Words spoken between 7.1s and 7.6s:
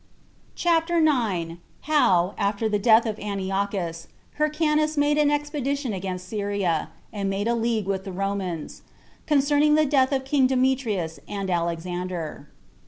And Made A